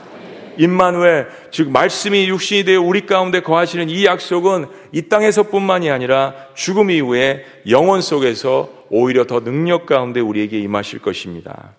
[0.60, 7.46] 임마누엘 즉 말씀이 육신이 되어 우리 가운데 거하시는 이 약속은 이 땅에서뿐만이 아니라 죽음 이후에
[7.70, 11.72] 영원 속에서 오히려 더 능력 가운데 우리에게 임하실 것입니다.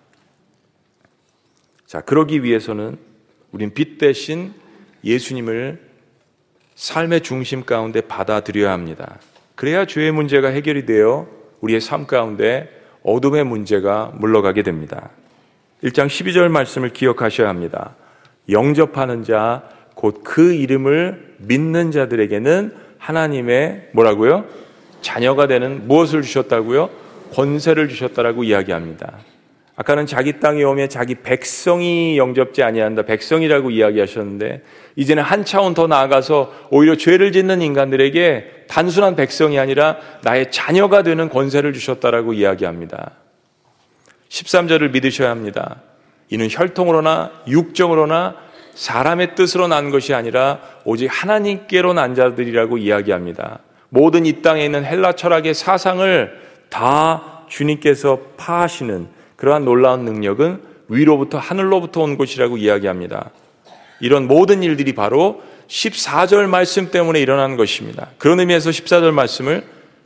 [1.85, 2.97] 자, 그러기 위해서는
[3.51, 4.53] 우린 빛 대신
[5.03, 5.79] 예수님을
[6.73, 9.19] 삶의 중심 가운데 받아들여야 합니다.
[9.53, 11.27] 그래야 죄의 문제가 해결이 되어
[11.59, 12.69] 우리의 삶 가운데
[13.03, 15.11] 어둠의 문제가 물러가게 됩니다.
[15.83, 17.95] 1장 12절 말씀을 기억하셔야 합니다.
[18.49, 19.63] 영접하는 자,
[19.95, 24.45] 곧 그 이름을 믿는 자들에게는 하나님의 뭐라고요?
[25.01, 26.89] 자녀가 되는 무엇을 주셨다고요?
[27.33, 29.19] 권세를 주셨다라고 이야기합니다.
[29.75, 33.03] 아까는 자기 땅에 오면 자기 백성이 영접지 아니한다.
[33.03, 34.61] 백성이라고 이야기하셨는데
[34.95, 41.29] 이제는 한 차원 더 나아가서 오히려 죄를 짓는 인간들에게 단순한 백성이 아니라 나의 자녀가 되는
[41.29, 43.11] 권세를 주셨다라고 이야기합니다.
[44.29, 45.81] 13절을 믿으셔야 합니다.
[46.31, 48.35] 이는 혈통으로나 육정으로나
[48.73, 53.59] 사람의 뜻으로 난 것이 아니라 오직 하나님께로 난 자들이라고 이야기합니다.
[53.89, 62.01] 모든 이 땅에 있는 헬라 철학의 사상을 다 주님께서 파하시는 그러한 놀라운 능력은 위로부터 하늘로부터
[62.01, 63.29] 온 것이라고 이야기합니다.
[63.99, 68.07] 이런 모든 일들이 바로 14절 말씀 때문에 일어난 것입니다.
[68.17, 69.63] 그런 의미에서 14절 말씀을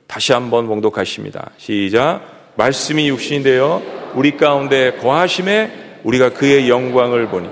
[0.08, 1.52] 다시 한번 봉독하십니다.
[1.58, 2.22] 시작.
[2.56, 3.82] 말씀이 육신이 되어
[4.16, 7.50] 우리 가운데 거하심에 우리가 그의 영광을 보니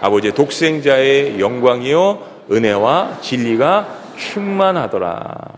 [0.00, 5.56] 아버지의 독생자의 영광이요 은혜와 진리가 충만하더라.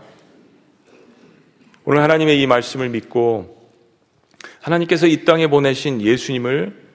[1.85, 3.67] 오늘 하나님의 이 말씀을 믿고
[4.61, 6.85] 하나님께서 이 땅에 보내신 예수님을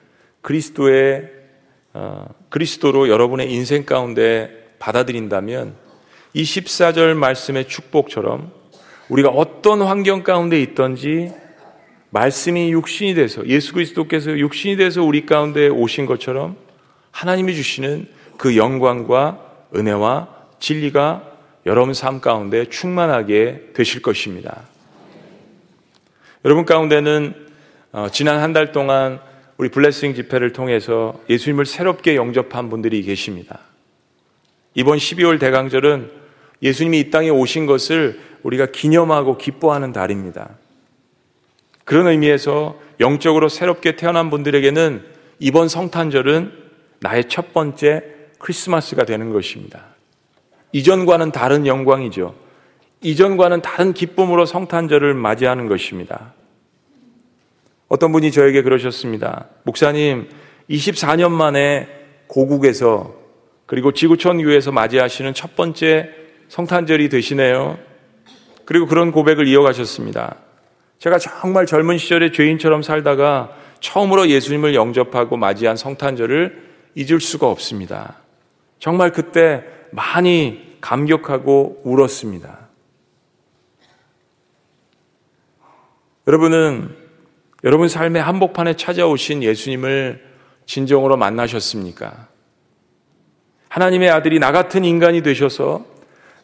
[0.41, 1.29] 그리스도의
[1.93, 5.75] 어, 그리스도로 여러분의 인생 가운데 받아들인다면
[6.33, 8.53] 이 14절 말씀의 축복처럼
[9.09, 11.33] 우리가 어떤 환경 가운데 있던지
[12.11, 16.55] 말씀이 육신이 돼서 예수 그리스도께서 육신이 돼서 우리 가운데 오신 것처럼
[17.11, 19.39] 하나님이 주시는 그 영광과
[19.75, 20.27] 은혜와
[20.59, 21.23] 진리가
[21.65, 24.63] 여러분 삶 가운데 충만하게 되실 것입니다.
[26.43, 27.33] 여러분 가운데는
[27.93, 29.19] 어, 지난 한 달 동안
[29.57, 33.59] 우리 블레싱 집회를 통해서 예수님을 새롭게 영접한 분들이 계십니다.
[34.73, 36.09] 이번 12월 대강절은
[36.63, 40.57] 예수님이 이 땅에 오신 것을 우리가 기념하고 기뻐하는 달입니다.
[41.85, 45.03] 그런 의미에서 영적으로 새롭게 태어난 분들에게는
[45.39, 46.51] 이번 성탄절은
[46.99, 48.03] 나의 첫 번째
[48.37, 49.85] 크리스마스가 되는 것입니다.
[50.71, 52.35] 이전과는 다른 영광이죠.
[53.01, 56.33] 이전과는 다른 기쁨으로 성탄절을 맞이하는 것입니다.
[57.87, 59.47] 어떤 분이 저에게 그러셨습니다.
[59.63, 60.29] 목사님,
[60.69, 61.87] 24년 만에
[62.27, 63.15] 고국에서
[63.65, 66.09] 그리고 지구촌 교회에서 맞이하시는 첫 번째
[66.47, 67.79] 성탄절이 되시네요.
[68.65, 70.35] 그리고 그런 고백을 이어가셨습니다.
[71.01, 76.61] 제가 정말 젊은 시절에 죄인처럼 살다가 처음으로 예수님을 영접하고 맞이한 성탄절을
[76.93, 78.17] 잊을 수가 없습니다.
[78.77, 82.69] 정말 그때 많이 감격하고 울었습니다.
[86.27, 86.95] 여러분은
[87.63, 90.23] 여러분 삶의 한복판에 찾아오신 예수님을
[90.67, 92.27] 진정으로 만나셨습니까?
[93.69, 95.83] 하나님의 아들이 나 같은 인간이 되셔서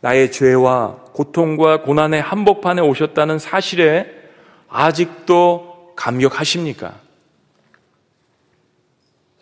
[0.02, 4.17] 나의 죄와 고통과 고난의 한복판에 오셨다는 사실에
[4.70, 7.00] 아직도 감격하십니까?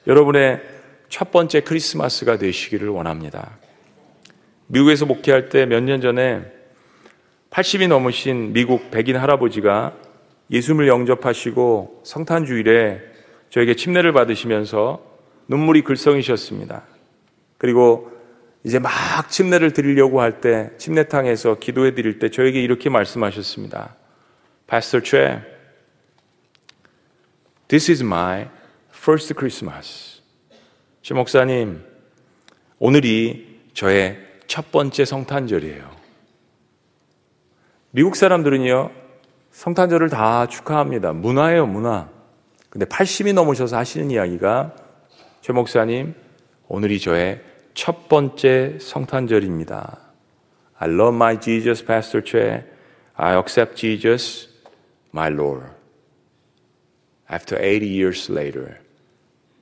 [0.07, 0.61] 여러분의
[1.09, 3.57] 첫 번째 크리스마스가 되시기를 원합니다.
[4.67, 6.41] 미국에서 목회할 때 몇 년 전에
[7.51, 9.93] 80이 넘으신 미국 백인 할아버지가
[10.51, 12.99] 예수님을 영접하시고 성탄 주일에
[13.49, 15.01] 저에게 침례를 받으시면서
[15.47, 16.83] 눈물이 글썽이셨습니다.
[17.57, 18.11] 그리고
[18.63, 18.91] 이제 막
[19.29, 23.95] 침례를 드리려고 할 때 침례탕에서 기도해 드릴 때 저에게 이렇게 말씀하셨습니다.
[24.67, 25.41] Pastor Che,
[27.67, 28.47] this is my
[28.91, 30.21] first Christmas.
[31.04, 31.84] 제 목사님,
[32.80, 35.89] 오늘이 저의 첫 번째 성탄절이에요.
[37.91, 38.91] 미국 사람들은요,
[39.51, 41.13] 성탄절을 다 축하합니다.
[41.13, 42.10] 문화예요, 문화.
[42.69, 44.75] 근데 80이 넘으셔서 하시는 이야기가
[45.41, 46.15] 최 목사님,
[46.67, 47.39] 오늘이 저의
[47.75, 49.99] 첫 번째 성탄절입니다.
[50.78, 52.63] I love my Jesus, Pastor Che.
[53.17, 54.49] I accept Jesus,
[55.15, 55.67] my Lord.
[57.32, 58.75] After 80 years later.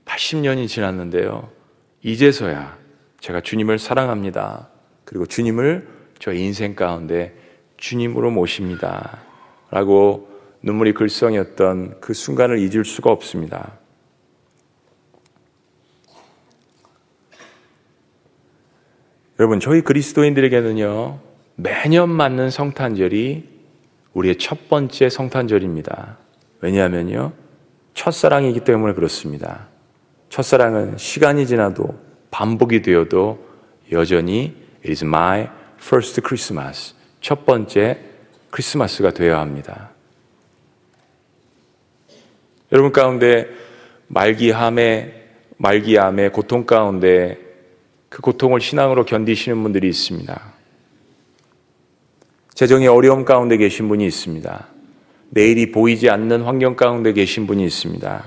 [0.05, 1.49] 80년이 지났는데요.
[2.01, 2.77] 이제서야
[3.19, 4.69] 제가 주님을 사랑합니다.
[5.05, 5.87] 그리고 주님을
[6.17, 7.37] 저 인생 가운데
[7.77, 9.21] 주님으로 모십니다.
[9.69, 10.27] 라고
[10.63, 13.77] 눈물이 글썽이었던 그 순간을 잊을 수가 없습니다.
[19.39, 21.19] 여러분, 저희 그리스도인들에게는요,
[21.55, 23.52] 매년 맞는 성탄절이
[24.13, 26.17] 우리의 첫 번째 성탄절입니다.
[26.61, 27.33] 왜냐하면요,
[27.93, 29.67] 첫사랑이기 때문에 그렇습니다.
[30.29, 31.99] 첫사랑은 시간이 지나도
[32.31, 33.45] 반복이 되어도
[33.91, 35.47] 여전히 It is my
[35.79, 36.95] first Christmas.
[37.21, 37.99] 첫 번째
[38.49, 39.91] 크리스마스가 되어야 합니다.
[42.71, 43.47] 여러분 가운데
[44.07, 45.23] 말기함의
[45.57, 47.37] 말기암의 고통 가운데
[48.09, 50.52] 그 고통을 신앙으로 견디시는 분들이 있습니다.
[52.53, 54.67] 재정의 어려움 가운데 계신 분이 있습니다.
[55.31, 58.23] 내일이 보이지 않는 환경 가운데 계신 분이 있습니다.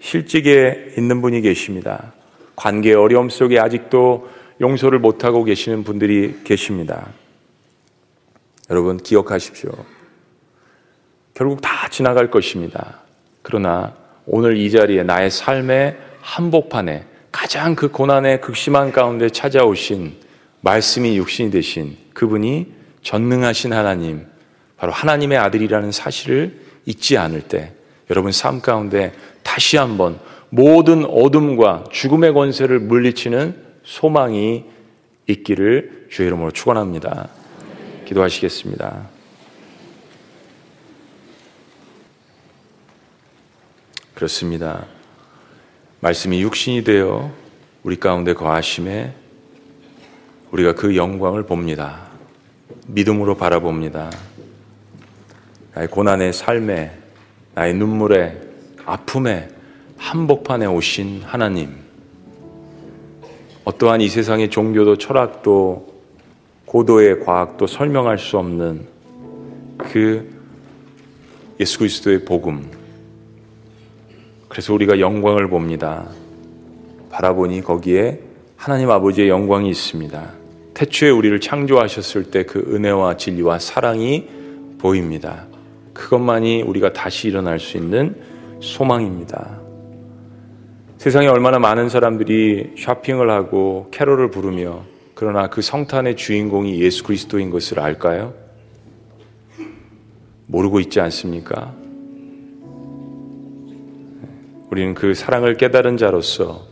[0.00, 2.12] 실직에 있는 분이 계십니다.
[2.56, 4.28] 관계 어려움 속에 아직도
[4.60, 7.08] 용서를 못하고 계시는 분들이 계십니다.
[8.68, 9.70] 여러분, 기억하십시오.
[11.34, 13.00] 결국 다 지나갈 것입니다.
[13.42, 13.94] 그러나
[14.26, 20.14] 오늘 이 자리에 나의 삶의 한복판에 가장 그 고난의 극심한 가운데 찾아오신
[20.60, 24.26] 말씀이 육신이 되신 그분이 전능하신 하나님,
[24.76, 27.72] 바로 하나님의 아들이라는 사실을 잊지 않을 때
[28.10, 29.12] 여러분 삶 가운데
[29.42, 30.18] 다시 한번
[30.50, 34.64] 모든 어둠과 죽음의 권세를 물리치는 소망이
[35.26, 37.28] 있기를 주의 이름으로 축원합니다.
[38.06, 39.08] 기도하시겠습니다.
[44.14, 44.86] 그렇습니다.
[46.00, 47.32] 말씀이 육신이 되어
[47.82, 49.14] 우리 가운데 거하심에
[50.50, 52.11] 우리가 그 영광을 봅니다.
[52.86, 54.10] 믿음으로 바라봅니다.
[55.74, 56.92] 나의 고난의 삶에,
[57.54, 58.40] 나의 눈물에,
[58.84, 59.48] 아픔에,
[59.96, 61.76] 한복판에 오신 하나님.
[63.64, 65.92] 어떠한 이 세상의 종교도 철학도
[66.66, 68.86] 고도의 과학도 설명할 수 없는
[69.78, 70.30] 그
[71.60, 72.68] 예수 그리스도의 복음.
[74.48, 76.08] 그래서 우리가 영광을 봅니다.
[77.10, 78.20] 바라보니 거기에
[78.56, 80.41] 하나님 아버지의 영광이 있습니다.
[80.74, 84.26] 태초에 우리를 창조하셨을 때 그 은혜와 진리와 사랑이
[84.78, 85.46] 보입니다.
[85.92, 88.16] 그것만이 우리가 다시 일어날 수 있는
[88.60, 89.60] 소망입니다.
[90.98, 97.80] 세상에 얼마나 많은 사람들이 쇼핑을 하고 캐롤을 부르며 그러나 그 성탄의 주인공이 예수 그리스도인 것을
[97.80, 98.34] 알까요?
[100.46, 101.74] 모르고 있지 않습니까?
[104.70, 106.66] 우리는 그 사랑을 깨달은 자로서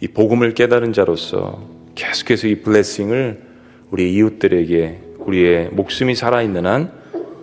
[0.00, 3.42] 이 복음을 깨달은 자로서 계속해서 이 블레싱을
[3.90, 6.92] 우리 이웃들에게 우리의 목숨이 살아있는 한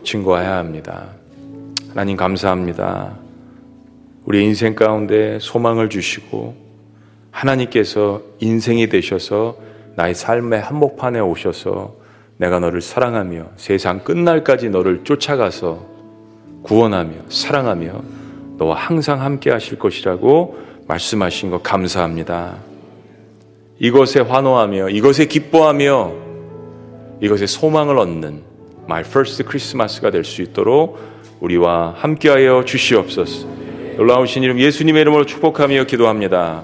[0.04, 1.10] 증거해야 합니다.
[1.90, 3.18] 하나님 감사합니다.
[4.24, 6.56] 우리 인생 가운데 소망을 주시고
[7.32, 9.58] 하나님께서 인생이 되셔서
[9.96, 11.96] 나의 삶의 한복판에 오셔서
[12.38, 15.86] 내가 너를 사랑하며 세상 끝날까지 너를 쫓아가서
[16.64, 18.04] 구원하며 사랑하며
[18.58, 22.75] 너와 항상 함께 하실 것이라고 말씀하신 것 감사합니다.
[23.80, 26.14] 이것에 환호하며 이것에 기뻐하며
[27.22, 28.44] 이것에 소망을 얻는
[28.86, 30.98] my first Christmas가 될 수 있도록
[31.42, 33.48] 우리와 함께하여 주시옵소서.
[33.98, 36.64] 놀라우신 이름 예수님의 이름으로 축복하며 기도합니다.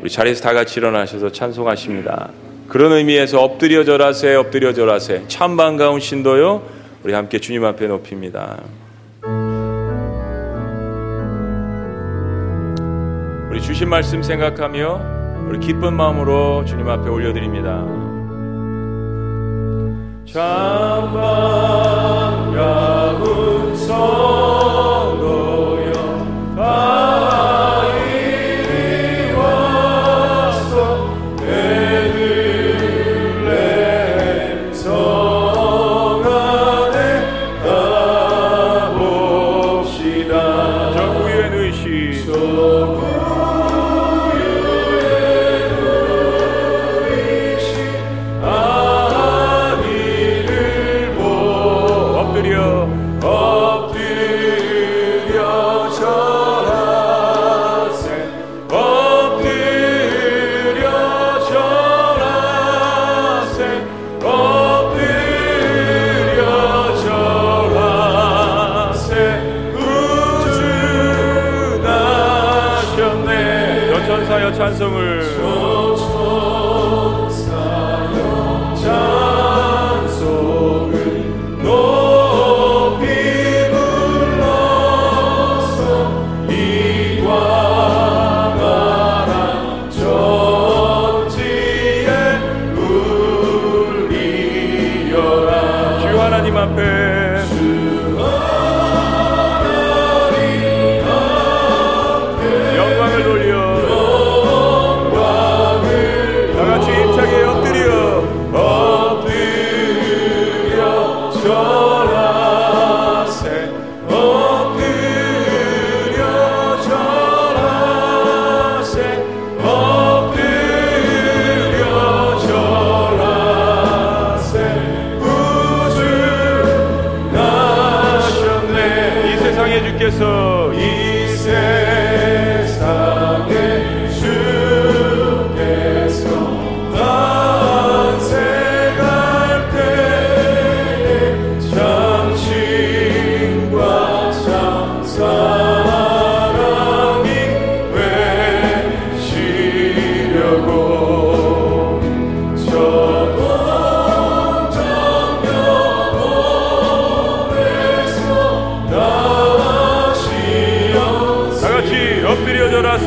[0.00, 2.30] 우리 자리에서 다 같이 일어나셔서 찬송하십니다.
[2.68, 6.62] 그런 의미에서 엎드려 절하세 엎드려 절하세 참 반가운 신도요
[7.04, 8.62] 우리 함께 주님 앞에 높입니다.
[13.50, 15.15] 우리 주신 말씀 생각하며
[15.46, 17.84] 우리 기쁜 마음으로 주님 앞에 올려드립니다.
[20.24, 21.12] 참
[22.42, 24.45] 반가운 성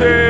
[0.01, 0.28] 엎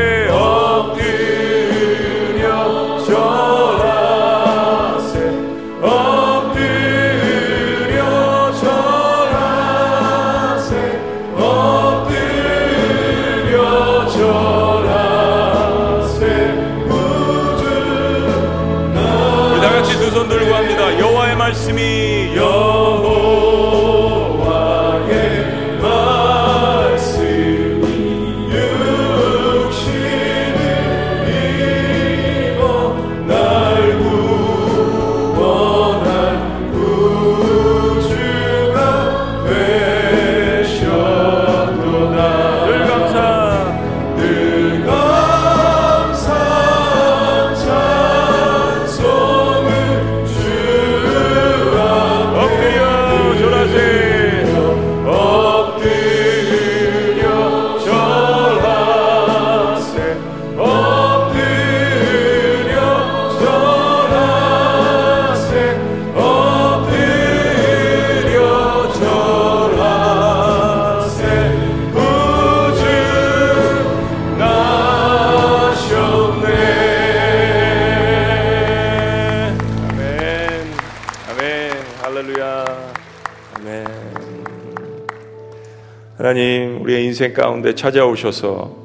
[87.19, 88.77] 인생 가운데 찾아오셔서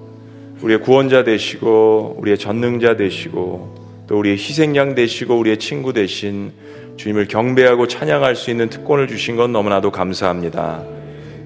[0.60, 6.50] 우리의 구원자 되시고 우리의 전능자 되시고 또 우리의 희생양 되시고 우리의 친구 되신
[6.96, 10.82] 주님을 경배하고 찬양할 수 있는 특권을 주신 건 너무나도 감사합니다.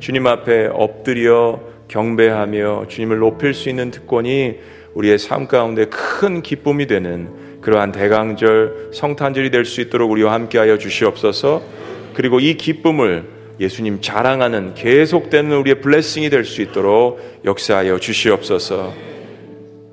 [0.01, 4.55] 주님 앞에 엎드려 경배하며 주님을 높일 수 있는 특권이
[4.95, 11.61] 우리의 삶 가운데 큰 기쁨이 되는 그러한 대강절 성탄절이 될 수 있도록 우리와 함께하여 주시옵소서.
[12.14, 19.09] 그리고 이 기쁨을 예수님 자랑하는 계속되는 우리의 블레싱이 될 수 있도록 역사하여 주시옵소서.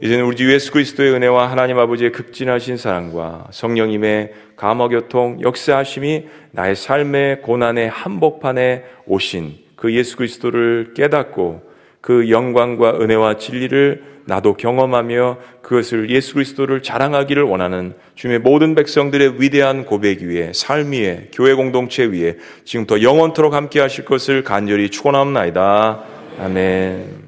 [0.02, 6.76] 이제는 우리 주 예수 그리스도의 은혜와 하나님 아버지의 극진하신 사랑과 성령님의 감화 교통 역사하심이 나의
[6.76, 11.62] 삶의 고난의 한복판에 오신 그 예수 그리스도를 깨닫고
[12.02, 19.84] 그 영광과 은혜와 진리를 나도 경험하며 그것을 예수 그리스도를 자랑하기를 원하는 주님의 모든 백성들의 위대한
[19.84, 26.04] 고백 위에 삶 위에 교회 공동체 위에 지금부터 영원토록 함께 하실 것을 간절히 축원합니다.
[26.40, 27.25] 아멘.